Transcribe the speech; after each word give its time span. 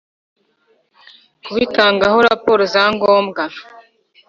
kubitangaho 1.45 2.17
raporo 2.29 2.61
za 2.73 2.83
ngombwa 2.95 3.43